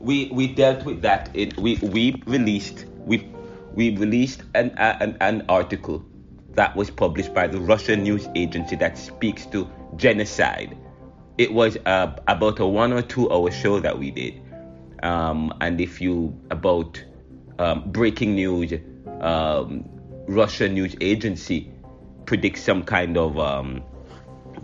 we 0.00 0.28
we 0.32 0.46
dealt 0.48 0.84
with 0.84 1.02
that. 1.02 1.30
It, 1.34 1.56
we 1.58 1.76
we 1.76 2.22
released 2.26 2.86
we 3.04 3.28
we 3.74 3.96
released 3.96 4.42
an, 4.54 4.70
an 4.78 5.16
an 5.20 5.44
article 5.48 6.04
that 6.54 6.74
was 6.74 6.90
published 6.90 7.34
by 7.34 7.46
the 7.46 7.60
Russian 7.60 8.02
news 8.02 8.28
agency 8.34 8.76
that 8.76 8.98
speaks 8.98 9.46
to 9.46 9.70
genocide 9.96 10.76
it 11.38 11.52
was 11.52 11.76
uh, 11.86 12.14
about 12.26 12.58
a 12.58 12.66
one 12.66 12.92
or 12.92 13.02
two 13.02 13.30
hour 13.30 13.50
show 13.50 13.80
that 13.80 13.98
we 13.98 14.10
did. 14.10 14.42
Um, 15.02 15.54
and 15.60 15.80
if 15.80 16.00
you 16.00 16.38
about 16.50 17.02
um, 17.58 17.84
breaking 17.86 18.34
news, 18.34 18.72
um, 19.20 19.88
Russian 20.26 20.74
news 20.74 20.96
agency 21.00 21.72
predicts 22.26 22.62
some 22.62 22.82
kind 22.82 23.16
of 23.16 23.38
um, 23.38 23.82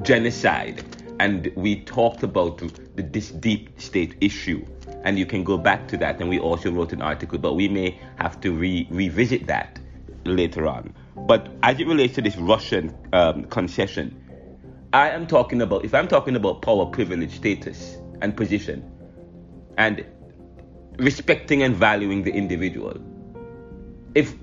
genocide 0.02 0.84
and 1.20 1.50
we 1.54 1.80
talked 1.80 2.22
about 2.22 2.58
the, 2.96 3.02
this 3.02 3.30
deep 3.30 3.80
state 3.80 4.16
issue. 4.20 4.64
And 5.04 5.18
you 5.18 5.26
can 5.26 5.44
go 5.44 5.58
back 5.58 5.86
to 5.88 5.96
that, 5.98 6.20
and 6.20 6.30
we 6.30 6.38
also 6.38 6.72
wrote 6.72 6.92
an 6.92 7.02
article, 7.02 7.38
but 7.38 7.54
we 7.54 7.68
may 7.68 8.00
have 8.16 8.40
to 8.40 8.52
re- 8.52 8.88
revisit 8.90 9.46
that 9.48 9.78
later 10.24 10.66
on. 10.66 10.94
But 11.14 11.48
as 11.62 11.78
it 11.78 11.86
relates 11.86 12.14
to 12.14 12.22
this 12.22 12.36
Russian 12.36 12.96
um, 13.12 13.44
concession, 13.44 14.23
I 14.94 15.10
am 15.10 15.26
talking 15.26 15.60
about, 15.60 15.84
if 15.84 15.92
I'm 15.92 16.08
talking 16.08 16.36
about 16.36 16.62
power, 16.62 16.86
privilege, 16.86 17.34
status, 17.36 17.98
and 18.22 18.36
position, 18.36 18.90
and 19.76 20.06
respecting 20.98 21.62
and 21.64 21.76
valuing 21.76 22.22
the 22.22 22.32
individual, 22.32 22.98
if 24.14 24.34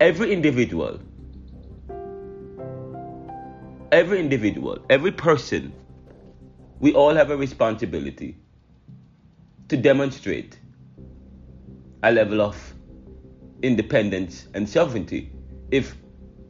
every 0.00 0.32
individual 0.32 1.00
every 3.92 4.18
individual, 4.18 4.78
every 4.88 5.12
person, 5.12 5.72
we 6.80 6.94
all 6.94 7.14
have 7.14 7.30
a 7.30 7.36
responsibility 7.36 8.36
to 9.68 9.76
demonstrate 9.76 10.58
a 12.02 12.10
level 12.10 12.40
of 12.40 12.74
independence 13.62 14.48
and 14.54 14.68
sovereignty. 14.68 15.30
If 15.70 15.94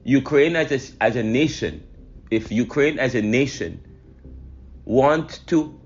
Ukraine 0.04 0.56
as 0.56 0.70
a, 0.70 1.02
as 1.02 1.16
a 1.16 1.22
nation, 1.22 1.86
if 2.32 2.50
Ukraine 2.50 2.98
as 2.98 3.14
a 3.14 3.20
nation 3.20 3.80
want 4.86 5.40
to 5.48 5.78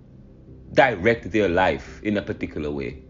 direct 0.72 1.32
their 1.32 1.48
life 1.48 2.00
in 2.04 2.16
a 2.16 2.22
particular 2.22 2.70
way, 2.70 3.02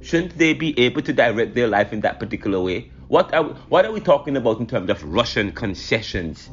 shouldn't 0.00 0.38
they 0.38 0.54
be 0.54 0.78
able 0.78 1.02
to 1.02 1.12
direct 1.12 1.54
their 1.54 1.66
life 1.66 1.92
in 1.92 2.00
that 2.02 2.20
particular 2.20 2.60
way? 2.60 2.92
What 3.08 3.34
are, 3.34 3.44
what 3.68 3.84
are 3.84 3.90
we 3.90 4.00
talking 4.00 4.36
about 4.36 4.60
in 4.60 4.66
terms 4.68 4.90
of 4.90 5.02
Russian 5.02 5.50
concessions? 5.50 6.48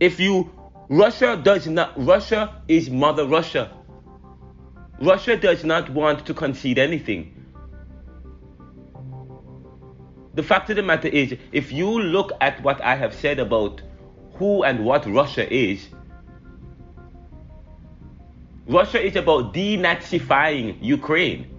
If 0.00 0.18
you 0.18 0.50
Russia 0.88 1.40
does 1.40 1.68
not 1.68 1.92
Russia 2.04 2.62
is 2.66 2.90
mother 2.90 3.26
Russia. 3.26 3.70
Russia 5.00 5.36
does 5.36 5.62
not 5.62 5.88
want 5.90 6.26
to 6.26 6.34
concede 6.34 6.80
anything. 6.80 7.49
The 10.34 10.42
fact 10.42 10.70
of 10.70 10.76
the 10.76 10.82
matter 10.82 11.08
is, 11.08 11.34
if 11.52 11.72
you 11.72 11.88
look 12.00 12.32
at 12.40 12.62
what 12.62 12.80
I 12.82 12.94
have 12.94 13.14
said 13.14 13.38
about 13.38 13.82
who 14.34 14.62
and 14.62 14.84
what 14.84 15.04
Russia 15.06 15.52
is, 15.52 15.88
Russia 18.66 19.04
is 19.04 19.16
about 19.16 19.52
denazifying 19.52 20.78
Ukraine 20.80 21.50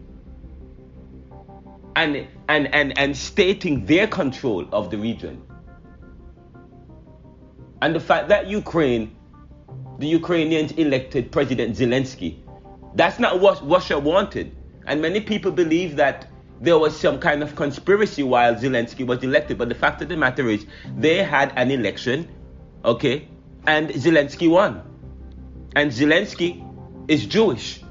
and, 1.98 2.26
and, 2.48 2.74
and, 2.74 2.98
and 2.98 3.18
stating 3.18 3.86
their 3.86 4.08
control 4.08 4.66
of 4.72 4.90
the 4.90 4.98
region. 4.98 5.42
And 7.82 7.94
the 7.94 8.00
fact 8.00 8.30
that 8.30 8.48
Ukraine, 8.48 9.16
the 10.00 10.08
Ukrainians 10.08 10.72
elected 10.74 11.32
President 11.32 11.76
Zelensky, 11.76 12.38
that's 12.96 13.20
not 13.20 13.42
what 13.42 13.68
Russia 13.68 14.00
wanted. 14.00 14.56
And 14.86 15.02
many 15.02 15.20
people 15.20 15.52
believe 15.52 15.98
that 15.98 16.28
there 16.62 16.78
was 16.78 16.98
some 16.98 17.20
kind 17.20 17.42
of 17.42 17.56
conspiracy 17.56 18.22
while 18.22 18.54
Zelensky 18.54 19.06
was 19.06 19.24
elected. 19.24 19.58
But 19.58 19.70
the 19.70 19.76
fact 19.76 20.02
of 20.04 20.10
the 20.10 20.16
matter 20.16 20.48
is, 20.48 20.66
they 20.96 21.24
had 21.24 21.52
an 21.56 21.72
election, 21.72 22.30
okay, 22.86 23.28
and 23.66 23.90
Zelensky 23.90 24.50
won. 24.50 24.84
And 25.76 25.92
Zelensky 25.92 26.64
is 27.08 27.26
Jewish 27.26 27.82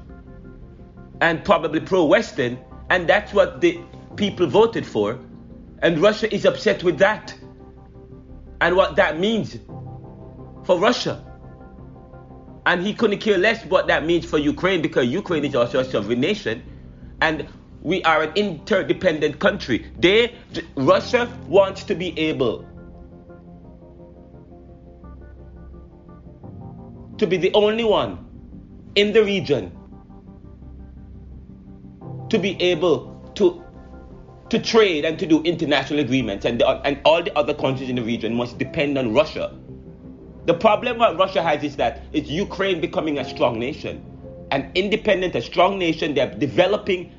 and 1.19 1.43
probably 1.43 1.81
pro 1.81 2.05
Western, 2.05 2.57
and 2.89 3.07
that's 3.07 3.33
what 3.33 3.59
the 3.59 3.79
people 4.15 4.47
voted 4.47 4.85
for. 4.85 5.19
And 5.79 5.99
Russia 5.99 6.33
is 6.33 6.45
upset 6.45 6.83
with 6.83 6.97
that. 6.99 7.35
And 8.61 8.75
what 8.75 8.95
that 8.95 9.19
means 9.19 9.57
for 10.63 10.79
Russia. 10.79 11.25
And 12.65 12.85
he 12.85 12.93
couldn't 12.93 13.19
care 13.19 13.37
less 13.37 13.65
what 13.65 13.87
that 13.87 14.05
means 14.05 14.23
for 14.23 14.37
Ukraine 14.37 14.81
because 14.83 15.07
Ukraine 15.07 15.43
is 15.43 15.55
also 15.55 15.79
a 15.79 15.85
sovereign 15.85 16.19
nation. 16.19 16.63
And 17.19 17.47
we 17.81 18.03
are 18.03 18.23
an 18.23 18.31
interdependent 18.35 19.39
country. 19.39 19.91
They, 19.99 20.35
Russia 20.75 21.31
wants 21.47 21.83
to 21.85 21.95
be 21.95 22.17
able 22.17 22.65
to 27.17 27.27
be 27.27 27.37
the 27.37 27.53
only 27.53 27.83
one 27.83 28.25
in 28.95 29.13
the 29.13 29.23
region 29.23 29.71
to 32.29 32.39
be 32.39 32.59
able 32.61 33.31
to 33.35 33.63
to 34.49 34.59
trade 34.59 35.05
and 35.05 35.17
to 35.17 35.25
do 35.25 35.41
international 35.43 35.99
agreements 35.99 36.43
and, 36.43 36.59
the, 36.59 36.67
and 36.67 36.99
all 37.05 37.23
the 37.23 37.33
other 37.37 37.53
countries 37.53 37.89
in 37.89 37.95
the 37.95 38.01
region 38.03 38.35
must 38.35 38.57
depend 38.57 38.97
on 38.97 39.13
Russia 39.13 39.55
the 40.45 40.55
problem 40.55 40.97
what 40.97 41.17
Russia 41.17 41.43
has 41.43 41.63
is 41.63 41.75
that 41.75 42.01
it's 42.13 42.29
Ukraine 42.29 42.81
becoming 42.81 43.19
a 43.19 43.25
strong 43.25 43.59
nation, 43.59 44.03
an 44.49 44.71
independent, 44.73 45.35
a 45.35 45.41
strong 45.41 45.77
nation. 45.77 46.15
They're 46.15 46.33
developing, 46.33 47.13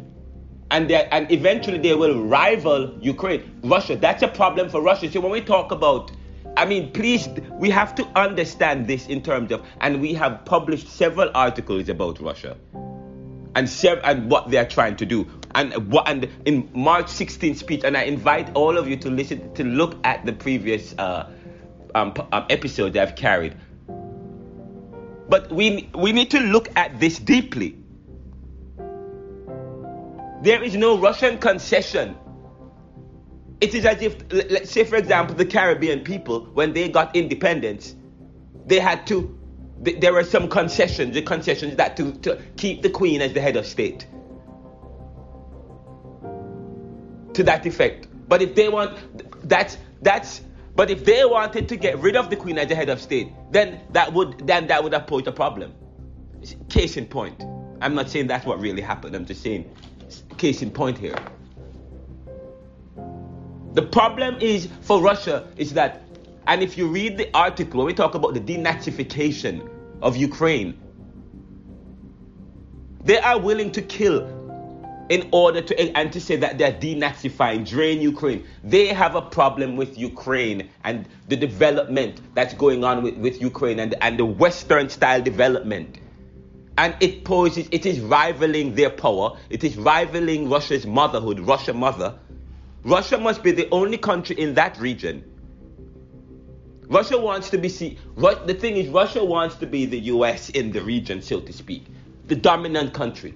and 0.72 0.88
they 0.88 1.06
and 1.10 1.30
eventually 1.30 1.78
they 1.78 1.94
will 1.94 2.24
rival 2.24 2.98
Ukraine, 3.00 3.60
Russia. 3.62 3.94
That's 3.94 4.22
a 4.22 4.28
problem 4.28 4.68
for 4.70 4.80
Russia. 4.82 5.12
So 5.12 5.20
when 5.20 5.30
we 5.30 5.42
talk 5.42 5.70
about, 5.70 6.10
I 6.56 6.64
mean, 6.64 6.90
please, 6.92 7.28
we 7.52 7.70
have 7.70 7.94
to 7.96 8.06
understand 8.18 8.86
this 8.86 9.06
in 9.06 9.22
terms 9.22 9.52
of, 9.52 9.64
and 9.80 10.00
we 10.00 10.14
have 10.14 10.44
published 10.44 10.88
several 10.88 11.30
articles 11.34 11.88
about 11.88 12.20
Russia, 12.20 12.56
and 13.54 13.68
sev- 13.68 14.00
and 14.02 14.30
what 14.30 14.50
they 14.50 14.56
are 14.56 14.68
trying 14.68 14.96
to 14.96 15.06
do, 15.06 15.28
and 15.54 15.92
what 15.92 16.08
and 16.08 16.28
in 16.46 16.68
March 16.74 17.06
16th 17.06 17.56
speech, 17.56 17.84
and 17.84 17.96
I 17.96 18.04
invite 18.04 18.50
all 18.54 18.78
of 18.78 18.88
you 18.88 18.96
to 18.96 19.10
listen 19.10 19.54
to 19.54 19.64
look 19.64 19.96
at 20.04 20.24
the 20.24 20.32
previous. 20.32 20.94
Uh, 20.98 21.30
um, 21.94 22.14
um, 22.32 22.46
episode 22.48 22.94
they've 22.94 23.14
carried. 23.14 23.54
But 25.28 25.52
we, 25.52 25.90
we 25.94 26.12
need 26.12 26.30
to 26.30 26.40
look 26.40 26.68
at 26.76 26.98
this 27.00 27.18
deeply. 27.18 27.76
There 30.42 30.62
is 30.62 30.74
no 30.74 30.98
Russian 30.98 31.38
concession. 31.38 32.16
It 33.60 33.74
is 33.76 33.86
as 33.86 34.02
if, 34.02 34.16
let's 34.32 34.72
say, 34.72 34.82
for 34.82 34.96
example, 34.96 35.36
the 35.36 35.46
Caribbean 35.46 36.00
people, 36.00 36.46
when 36.52 36.72
they 36.72 36.88
got 36.88 37.14
independence, 37.14 37.94
they 38.66 38.80
had 38.80 39.06
to, 39.06 39.38
there 39.78 40.12
were 40.12 40.24
some 40.24 40.48
concessions, 40.48 41.14
the 41.14 41.22
concessions 41.22 41.76
that 41.76 41.96
to, 41.96 42.12
to 42.22 42.42
keep 42.56 42.82
the 42.82 42.90
Queen 42.90 43.22
as 43.22 43.32
the 43.32 43.40
head 43.40 43.56
of 43.56 43.66
state. 43.66 44.04
To 47.34 47.44
that 47.44 47.64
effect. 47.64 48.08
But 48.28 48.42
if 48.42 48.56
they 48.56 48.68
want, 48.68 49.48
that's, 49.48 49.78
that's, 50.00 50.40
but 50.74 50.90
if 50.90 51.04
they 51.04 51.24
wanted 51.24 51.68
to 51.68 51.76
get 51.76 51.98
rid 51.98 52.16
of 52.16 52.30
the 52.30 52.36
queen 52.36 52.58
as 52.58 52.66
the 52.66 52.74
head 52.74 52.88
of 52.88 53.00
state, 53.00 53.30
then 53.50 53.80
that 53.90 54.12
would 54.12 54.46
then 54.46 54.68
that 54.68 54.82
would 54.82 54.94
have 54.94 55.06
posed 55.06 55.26
a 55.26 55.32
problem. 55.32 55.74
Case 56.70 56.96
in 56.96 57.06
point. 57.06 57.42
I'm 57.80 57.94
not 57.94 58.08
saying 58.08 58.28
that's 58.28 58.46
what 58.46 58.58
really 58.58 58.80
happened. 58.80 59.14
I'm 59.14 59.26
just 59.26 59.42
saying 59.42 59.70
case 60.36 60.62
in 60.62 60.70
point 60.70 60.98
here. 60.98 61.16
The 63.74 63.82
problem 63.82 64.36
is 64.40 64.68
for 64.82 65.00
Russia 65.00 65.48
is 65.56 65.72
that, 65.74 66.02
and 66.46 66.62
if 66.62 66.76
you 66.76 66.88
read 66.88 67.16
the 67.16 67.30
article 67.34 67.84
we 67.84 67.94
talk 67.94 68.14
about 68.14 68.34
the 68.34 68.40
denazification 68.40 69.68
of 70.02 70.16
Ukraine, 70.16 70.78
they 73.04 73.18
are 73.18 73.38
willing 73.40 73.72
to 73.72 73.82
kill 73.82 74.28
in 75.08 75.28
order 75.32 75.60
to 75.60 75.96
and 75.96 76.12
to 76.12 76.20
say 76.20 76.36
that 76.36 76.58
they're 76.58 76.72
denazifying, 76.72 77.68
drain 77.68 78.00
Ukraine. 78.00 78.46
They 78.62 78.86
have 78.88 79.14
a 79.14 79.22
problem 79.22 79.76
with 79.76 79.98
Ukraine 79.98 80.70
and 80.84 81.06
the 81.28 81.36
development 81.36 82.20
that's 82.34 82.54
going 82.54 82.84
on 82.84 83.02
with, 83.02 83.16
with 83.16 83.40
Ukraine 83.40 83.80
and, 83.80 83.94
and 84.00 84.18
the 84.18 84.24
Western 84.24 84.88
style 84.88 85.20
development. 85.20 85.98
And 86.78 86.96
it 87.00 87.24
poses, 87.24 87.68
it 87.70 87.86
is 87.86 88.00
rivaling 88.00 88.74
their 88.74 88.90
power. 88.90 89.36
It 89.50 89.62
is 89.62 89.76
rivaling 89.76 90.48
Russia's 90.48 90.86
motherhood, 90.86 91.40
Russia 91.40 91.72
mother. 91.72 92.18
Russia 92.84 93.18
must 93.18 93.42
be 93.42 93.52
the 93.52 93.68
only 93.70 93.98
country 93.98 94.38
in 94.38 94.54
that 94.54 94.78
region. 94.78 95.24
Russia 96.88 97.18
wants 97.18 97.50
to 97.50 97.58
be 97.58 97.68
see. 97.68 97.98
The 98.16 98.56
thing 98.58 98.76
is, 98.76 98.88
Russia 98.88 99.24
wants 99.24 99.56
to 99.56 99.66
be 99.66 99.86
the 99.86 99.98
U.S. 99.98 100.50
in 100.50 100.72
the 100.72 100.82
region, 100.82 101.22
so 101.22 101.40
to 101.40 101.52
speak, 101.52 101.86
the 102.26 102.36
dominant 102.36 102.92
country 102.92 103.34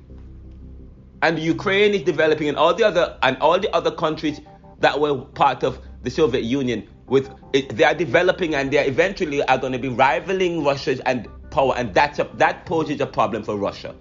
and 1.22 1.38
Ukraine 1.38 1.94
is 1.94 2.02
developing, 2.02 2.48
and 2.48 2.56
all 2.56 2.74
the 2.74 2.84
other 2.84 3.16
and 3.22 3.36
all 3.38 3.58
the 3.58 3.74
other 3.74 3.90
countries 3.90 4.40
that 4.80 4.98
were 5.00 5.16
part 5.16 5.62
of 5.64 5.80
the 6.02 6.10
Soviet 6.10 6.44
Union, 6.44 6.86
with 7.06 7.30
they 7.52 7.84
are 7.84 7.94
developing, 7.94 8.54
and 8.54 8.70
they 8.70 8.84
eventually 8.86 9.42
are 9.42 9.58
going 9.58 9.72
to 9.72 9.78
be 9.78 9.88
rivaling 9.88 10.64
Russia's 10.64 11.00
and 11.00 11.26
power, 11.56 11.74
and 11.76 11.94
that's 11.94 12.18
a, 12.18 12.24
that 12.34 12.66
poses 12.66 13.00
a 13.00 13.06
problem 13.06 13.42
for 13.42 13.56
Russia. 13.56 13.94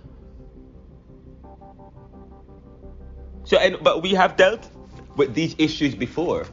So, 3.45 3.57
and, 3.57 3.77
but 3.81 4.01
we 4.01 4.13
have 4.13 4.35
dealt 4.35 4.69
with 5.15 5.33
these 5.33 5.55
issues 5.57 5.95
before. 5.95 6.45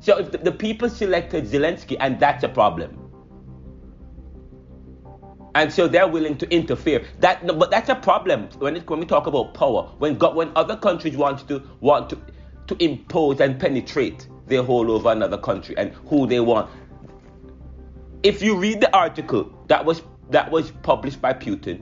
So, 0.00 0.18
if 0.18 0.32
the, 0.32 0.38
the 0.38 0.52
people 0.52 0.88
selected 0.88 1.44
Zelensky, 1.44 1.96
and 2.00 2.18
that's 2.18 2.44
a 2.44 2.48
problem 2.48 2.96
and 5.54 5.72
so 5.72 5.88
they're 5.88 6.06
willing 6.06 6.36
to 6.38 6.48
interfere. 6.48 7.04
That, 7.18 7.44
but 7.46 7.70
that's 7.72 7.88
a 7.88 7.96
problem 7.96 8.48
when 8.58 8.76
it, 8.76 8.88
when 8.88 9.00
we 9.00 9.06
talk 9.06 9.26
about 9.26 9.52
power. 9.52 9.82
When 9.98 10.14
when 10.16 10.52
other 10.54 10.76
countries 10.76 11.16
want 11.16 11.48
to 11.48 11.62
want 11.80 12.10
to 12.10 12.18
to 12.68 12.76
impose 12.84 13.40
and 13.40 13.58
penetrate 13.58 14.28
their 14.46 14.62
hold 14.62 14.88
over 14.90 15.10
another 15.10 15.38
country 15.38 15.76
and 15.76 15.92
who 16.08 16.26
they 16.26 16.40
want. 16.40 16.70
if 18.22 18.42
you 18.42 18.56
read 18.56 18.80
the 18.80 18.96
article 18.96 19.50
that 19.70 19.84
was 19.84 20.02
that 20.30 20.50
was 20.50 20.72
published 20.82 21.20
by 21.22 21.32
Putin 21.32 21.80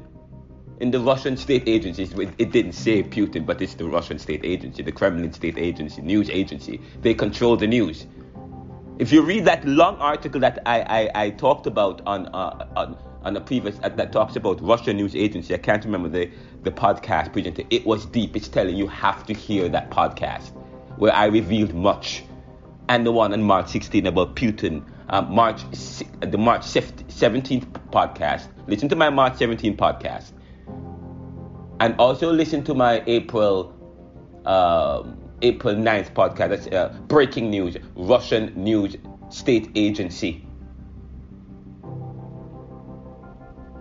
in 0.81 0.91
the 0.91 1.01
Russian 1.01 1.37
state 1.37 1.65
agencies, 1.67 2.13
it 2.39 2.53
didn't 2.53 2.73
say 2.73 3.03
Putin, 3.03 3.45
but 3.45 3.61
it's 3.61 3.75
the 3.75 3.85
Russian 3.85 4.19
state 4.19 4.45
agency, 4.45 4.83
the 4.83 4.93
Kremlin 4.93 5.33
state 5.33 5.59
agency, 5.59 6.03
news 6.03 6.31
agency. 6.31 6.81
They 7.01 7.15
control 7.15 7.57
the 7.57 7.67
news. 7.67 8.07
If 8.99 9.11
you 9.11 9.23
read 9.23 9.45
that 9.47 9.67
long 9.67 9.97
article 9.97 10.41
that 10.41 10.61
I, 10.67 10.83
I, 10.83 11.25
I 11.25 11.31
talked 11.31 11.67
about 11.67 12.03
on, 12.07 12.27
uh, 12.27 12.69
on 12.77 12.97
on 13.25 13.37
a 13.37 13.41
previous 13.41 13.77
uh, 13.83 13.89
that 13.89 14.13
talks 14.13 14.37
about 14.37 14.63
Russian 14.63 14.97
news 14.97 15.17
agency, 15.17 15.55
I 15.55 15.59
can't 15.59 15.85
remember 15.85 16.09
the 16.09 16.31
the 16.63 16.71
podcast 16.71 17.33
presenter. 17.33 17.63
It 17.71 17.85
was 17.85 18.07
deep. 18.07 18.37
It's 18.37 18.49
telling 18.49 18.77
you 18.77 18.87
have 18.87 19.27
to 19.27 19.35
hear 19.35 19.69
that 19.71 19.91
podcast 19.91 20.53
where 20.99 21.13
I 21.13 21.27
revealed 21.27 21.75
much, 21.75 22.23
and 22.89 23.07
the 23.07 23.13
one 23.13 23.33
on 23.33 23.43
March 23.43 23.69
16 23.69 24.07
about 24.07 24.37
Putin. 24.37 24.85
Um, 25.11 25.35
March 25.35 25.63
the 26.21 26.37
March 26.37 26.63
17th 26.63 27.67
podcast. 27.91 28.49
Listen 28.67 28.89
to 28.91 28.97
my 28.97 29.09
March 29.11 29.35
17th 29.35 29.77
podcast, 29.77 30.33
and 31.81 31.95
also 31.99 32.33
listen 32.33 32.63
to 32.65 32.75
my 32.75 33.03
April. 33.07 33.75
Um, 34.45 35.19
April 35.43 35.75
9th 35.75 36.13
podcast. 36.15 36.49
That's 36.49 36.67
uh, 36.69 36.99
breaking 37.07 37.51
news. 37.51 37.77
Russian 37.95 38.53
news 38.57 38.97
state 39.31 39.71
agency 39.75 40.45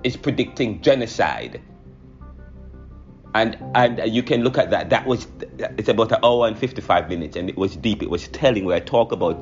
is 0.03 0.15
predicting 0.15 0.81
genocide. 0.81 1.61
And 3.37 3.55
and 3.75 4.01
you 4.11 4.23
can 4.23 4.41
look 4.41 4.57
at 4.57 4.71
that. 4.71 4.89
That 4.89 5.05
was 5.05 5.27
it's 5.77 5.89
about 5.89 6.11
an 6.11 6.19
hour 6.23 6.47
and 6.47 6.57
55 6.57 7.07
minutes, 7.07 7.35
and 7.35 7.49
it 7.49 7.55
was 7.55 7.75
deep. 7.75 8.01
It 8.01 8.09
was 8.09 8.27
telling 8.29 8.65
where 8.65 8.77
I 8.77 8.79
talk 8.79 9.11
about 9.11 9.37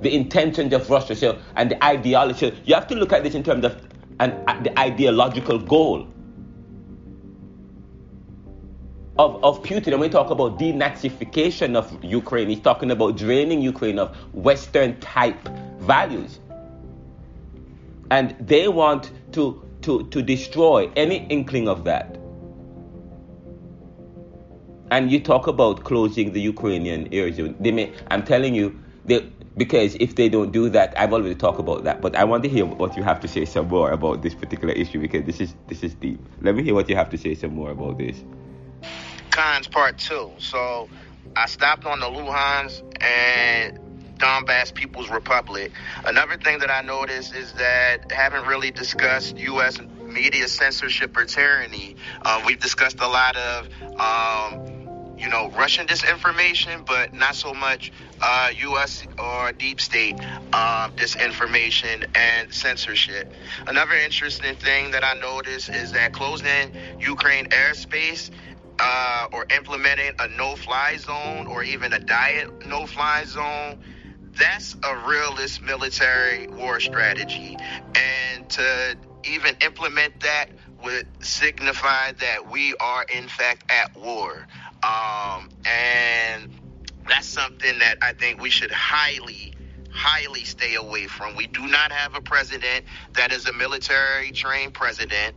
the 0.00 0.14
intentions 0.14 0.72
of 0.72 0.88
Russia 0.88 1.14
so, 1.14 1.38
and 1.54 1.72
the 1.72 1.84
ideology. 1.84 2.58
You 2.64 2.74
have 2.74 2.86
to 2.86 2.94
look 2.94 3.12
at 3.12 3.24
this 3.24 3.34
in 3.34 3.42
terms 3.42 3.66
of 3.66 3.76
an, 4.20 4.32
uh, 4.46 4.62
the 4.62 4.78
ideological 4.78 5.58
goal 5.58 6.08
of, 9.18 9.44
of 9.44 9.62
Putin, 9.62 9.88
and 9.88 10.00
we 10.00 10.08
talk 10.08 10.30
about 10.30 10.58
denazification 10.58 11.76
of 11.76 12.02
Ukraine, 12.02 12.48
he's 12.48 12.60
talking 12.60 12.90
about 12.90 13.18
draining 13.18 13.60
Ukraine 13.60 13.98
of 13.98 14.16
Western 14.32 14.98
type 15.00 15.46
values. 15.80 16.38
And 18.10 18.34
they 18.40 18.68
want 18.68 19.10
to, 19.32 19.62
to, 19.82 20.06
to 20.06 20.22
destroy 20.22 20.90
any 20.96 21.26
inkling 21.26 21.68
of 21.68 21.84
that. 21.84 22.16
And 24.90 25.10
you 25.10 25.20
talk 25.20 25.46
about 25.46 25.84
closing 25.84 26.32
the 26.32 26.40
Ukrainian 26.40 27.12
areas. 27.12 27.36
They 27.60 27.72
may, 27.72 27.92
I'm 28.10 28.24
telling 28.24 28.54
you, 28.54 28.78
they, 29.04 29.20
because 29.56 29.96
if 29.96 30.14
they 30.14 30.28
don't 30.28 30.52
do 30.52 30.68
that, 30.70 30.94
I've 30.98 31.12
already 31.12 31.34
talked 31.34 31.58
about 31.58 31.84
that. 31.84 32.00
But 32.00 32.16
I 32.16 32.24
want 32.24 32.42
to 32.44 32.48
hear 32.48 32.64
what 32.64 32.96
you 32.96 33.02
have 33.02 33.20
to 33.20 33.28
say 33.28 33.44
some 33.44 33.68
more 33.68 33.90
about 33.90 34.22
this 34.22 34.34
particular 34.34 34.72
issue 34.72 35.00
because 35.00 35.24
this 35.24 35.40
is 35.40 35.54
this 35.66 35.82
is 35.82 35.94
deep. 35.94 36.20
Let 36.40 36.54
me 36.54 36.62
hear 36.62 36.74
what 36.74 36.88
you 36.88 36.96
have 36.96 37.10
to 37.10 37.18
say 37.18 37.34
some 37.34 37.54
more 37.54 37.70
about 37.70 37.98
this. 37.98 38.22
Cons 39.30 39.66
Part 39.66 39.98
2. 39.98 40.32
So 40.38 40.88
I 41.36 41.46
stopped 41.46 41.84
on 41.84 42.00
the 42.00 42.06
Luhansk 42.06 42.82
and 43.02 43.78
Donbass 44.18 44.74
People's 44.74 45.10
Republic. 45.10 45.72
Another 46.04 46.36
thing 46.36 46.58
that 46.58 46.70
I 46.70 46.82
noticed 46.82 47.34
is 47.34 47.52
that 47.54 48.10
haven't 48.10 48.46
really 48.46 48.70
discussed 48.70 49.38
U.S. 49.38 49.80
media 50.02 50.48
censorship 50.48 51.16
or 51.16 51.24
tyranny. 51.24 51.96
Um, 52.22 52.44
we've 52.44 52.58
discussed 52.58 52.98
a 53.00 53.06
lot 53.06 53.36
of, 53.36 53.68
um, 54.00 54.67
you 55.18 55.28
know, 55.28 55.50
Russian 55.50 55.86
disinformation, 55.86 56.86
but 56.86 57.14
not 57.14 57.36
so 57.36 57.54
much 57.54 57.92
uh, 58.22 58.50
U.S. 58.60 59.04
or 59.18 59.52
deep 59.52 59.80
state 59.80 60.14
um, 60.54 60.92
disinformation 60.96 62.06
and 62.16 62.52
censorship. 62.52 63.32
Another 63.66 63.94
interesting 63.94 64.56
thing 64.56 64.92
that 64.92 65.04
I 65.04 65.14
noticed 65.20 65.70
is 65.70 65.92
that 65.92 66.12
closing 66.14 66.72
Ukraine 67.00 67.46
airspace 67.46 68.30
uh, 68.80 69.26
or 69.32 69.46
implementing 69.56 70.12
a 70.20 70.28
no-fly 70.38 70.96
zone 70.98 71.46
or 71.48 71.64
even 71.64 71.92
a 71.94 72.00
diet 72.00 72.50
no-fly 72.68 73.24
zone 73.26 73.78
that's 74.38 74.76
a 74.84 74.96
realist 75.08 75.62
military 75.62 76.48
war 76.48 76.80
strategy 76.80 77.56
and 77.96 78.48
to 78.50 78.96
even 79.24 79.56
implement 79.64 80.20
that 80.20 80.46
would 80.84 81.06
signify 81.24 82.12
that 82.20 82.50
we 82.50 82.74
are 82.80 83.04
in 83.14 83.28
fact 83.28 83.70
at 83.72 83.96
war 83.96 84.46
um, 84.82 85.48
and 85.64 86.50
that's 87.08 87.26
something 87.26 87.78
that 87.78 87.96
i 88.02 88.12
think 88.12 88.40
we 88.40 88.50
should 88.50 88.70
highly 88.70 89.52
highly 89.90 90.44
stay 90.44 90.74
away 90.76 91.06
from 91.06 91.34
we 91.36 91.46
do 91.46 91.66
not 91.66 91.90
have 91.90 92.14
a 92.14 92.20
president 92.20 92.84
that 93.14 93.32
is 93.32 93.46
a 93.46 93.52
military 93.52 94.30
trained 94.30 94.74
president 94.74 95.34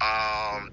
um, 0.00 0.70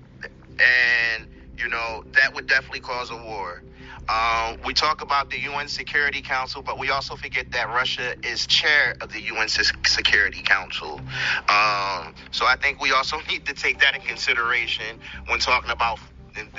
and 0.60 1.28
you 1.58 1.68
know, 1.68 2.04
that 2.14 2.34
would 2.34 2.48
definitely 2.48 2.80
cause 2.80 3.10
a 3.10 3.18
war. 3.18 3.64
Um, 4.10 4.58
we 4.64 4.74
talk 4.74 5.02
about 5.02 5.30
the 5.30 5.40
UN 5.40 5.68
Security 5.68 6.22
Council, 6.22 6.62
but 6.62 6.80
we 6.80 6.92
also 6.92 7.16
forget 7.16 7.52
that 7.52 7.68
Russia 7.68 8.16
is 8.24 8.48
chair 8.48 8.96
of 9.02 9.12
the 9.12 9.22
UN 9.24 9.50
Security 9.50 10.42
Council. 10.42 11.02
Um, 11.50 12.14
so 12.32 12.46
I 12.46 12.56
think 12.62 12.80
we 12.80 12.94
also 12.94 13.18
need 13.30 13.46
to 13.48 13.54
take 13.54 13.80
that 13.80 13.96
in 13.96 14.02
consideration 14.02 15.00
when 15.28 15.40
talking 15.40 15.72
about 15.72 16.00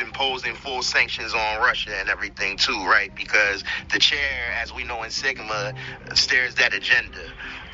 imposing 0.00 0.54
full 0.54 0.82
sanctions 0.82 1.34
on 1.34 1.60
Russia 1.60 1.90
and 1.98 2.08
everything 2.08 2.56
too, 2.56 2.84
right? 2.86 3.14
Because 3.14 3.64
the 3.92 3.98
chair, 3.98 4.52
as 4.60 4.72
we 4.72 4.84
know 4.84 5.02
in 5.02 5.10
Sigma, 5.10 5.74
steers 6.14 6.54
that 6.56 6.74
agenda. 6.74 7.18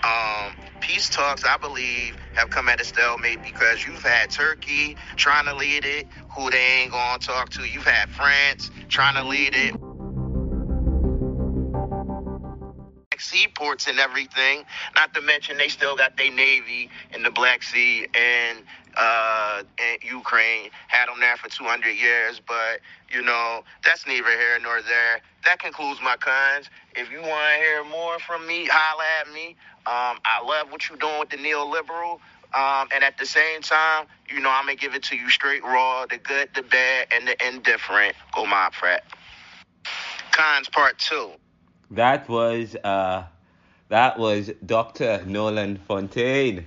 Um, 0.03 0.55
peace 0.81 1.09
talks, 1.09 1.45
I 1.45 1.57
believe, 1.57 2.17
have 2.35 2.51
come 2.51 2.69
at 2.69 2.81
a 2.81 2.85
stalemate 2.85 3.43
because 3.43 3.87
you've 3.87 4.03
had 4.03 4.31
Turkey 4.31 4.97
trying 5.17 5.47
to 5.47 5.55
lead 5.55 5.85
it, 5.85 6.07
who 6.37 6.51
they 6.51 6.83
ain't 6.83 6.93
gonna 6.93 7.19
talk 7.19 7.51
to. 7.51 7.65
You've 7.65 7.87
had 7.87 8.11
France 8.11 8.71
trying 8.89 9.15
to 9.15 9.25
lead 9.25 9.55
it. 9.55 9.75
Seaports 13.19 13.89
and 13.89 13.99
everything. 13.99 14.65
Not 14.95 15.15
to 15.15 15.23
mention 15.23 15.57
they 15.57 15.69
still 15.69 15.97
got 15.97 16.17
their 16.17 16.31
navy 16.31 16.91
in 17.13 17.23
the 17.23 17.31
Black 17.31 17.63
Sea 17.63 18.07
and 18.15 18.59
uh, 18.97 19.63
in 19.79 20.09
Ukraine. 20.09 20.71
Had 20.89 21.09
them 21.09 21.21
there 21.21 21.37
for 21.37 21.49
200 21.49 21.91
years, 21.91 22.41
but 22.47 22.81
you 23.11 23.23
know 23.23 23.63
that's 23.85 24.07
neither 24.07 24.31
here 24.31 24.59
nor 24.63 24.83
there. 24.83 25.21
That 25.45 25.59
concludes 25.59 26.01
my 26.03 26.17
cons. 26.17 26.71
If 26.95 27.11
you 27.11 27.21
want 27.21 27.45
to 27.55 27.59
hear 27.59 27.85
more 27.85 28.19
from 28.21 28.47
me, 28.47 28.67
holla 28.71 29.05
at 29.21 29.33
me. 29.33 29.57
Um, 29.87 30.19
I 30.25 30.43
love 30.45 30.71
what 30.71 30.89
you're 30.89 30.99
doing 30.99 31.19
with 31.21 31.31
the 31.31 31.37
neoliberal. 31.37 32.21
Um, 32.55 32.89
and 32.95 33.03
at 33.03 33.19
the 33.19 33.27
same 33.27 33.63
time, 33.63 34.07
you 34.29 34.41
know, 34.41 34.51
I'm 34.51 34.67
gonna 34.67 34.77
give 34.77 34.95
it 34.95 35.03
to 35.05 35.17
you 35.17 35.29
straight 35.29 35.65
raw, 35.65 36.07
the 36.07 36.19
good, 36.19 36.51
the 36.55 36.63
bad, 36.63 37.09
and 37.13 37.27
the 37.27 37.47
indifferent. 37.47 38.15
Go 38.33 38.47
my 38.47 38.71
frat. 38.73 39.05
Cons 40.31 40.69
part 40.69 40.99
two. 40.99 41.33
That 41.91 42.29
was 42.29 42.77
uh, 42.77 43.25
that 43.89 44.19
was 44.19 44.51
Dr. 44.65 45.25
Nolan 45.27 45.79
Fontaine, 45.87 46.67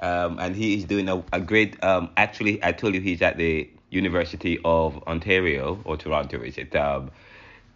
um, 0.00 0.38
and 0.38 0.54
he 0.54 0.74
is 0.74 0.84
doing 0.84 1.08
a, 1.08 1.22
a 1.32 1.40
great. 1.40 1.82
Um, 1.82 2.10
actually, 2.16 2.62
I 2.62 2.72
told 2.72 2.94
you 2.94 3.00
he's 3.00 3.22
at 3.22 3.36
the 3.36 3.68
University 3.90 4.58
of 4.64 5.02
Ontario 5.06 5.80
or 5.84 5.96
Toronto, 5.96 6.42
is 6.42 6.58
it? 6.58 6.74
Um, 6.76 7.10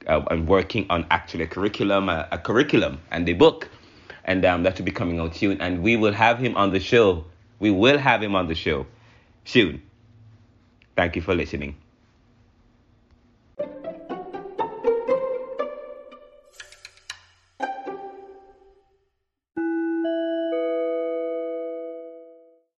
uh, 0.07 0.23
and 0.31 0.49
working 0.49 0.87
on 0.89 1.07
actually 1.11 1.45
a 1.45 1.47
curriculum, 1.47 2.09
a, 2.09 2.27
a 2.33 2.39
curriculum, 2.39 3.01
and 3.11 3.27
the 3.27 3.35
book 3.35 3.69
and 4.25 4.45
um, 4.45 4.63
that 4.63 4.77
should 4.77 4.87
be 4.87 4.93
coming 4.93 5.19
out 5.19 5.35
soon. 5.35 5.61
And 5.61 5.83
we 5.83 5.97
will 5.97 6.13
have 6.13 6.39
him 6.39 6.57
on 6.57 6.71
the 6.71 6.81
show. 6.81 7.25
We 7.59 7.71
will 7.71 7.99
have 7.99 8.23
him 8.23 8.35
on 8.35 8.47
the 8.47 8.55
show 8.55 8.87
soon. 9.45 9.83
Thank 10.97 11.17
you 11.17 11.23
for 11.23 11.35
listening. 11.35 11.77